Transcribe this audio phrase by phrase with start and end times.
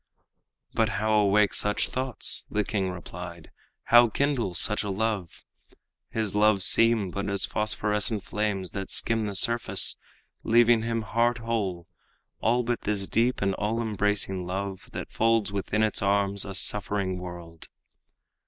[0.73, 3.51] "But how awake such thoughts?" The king replied.
[3.83, 5.43] "How kindle such a love?
[6.09, 9.97] His loves seem but as phosphorescent flames That skim the surface,
[10.43, 11.87] leaving him heart whole
[12.39, 17.19] All but this deep and all embracing love That folds within its arms a suffering
[17.19, 17.67] world."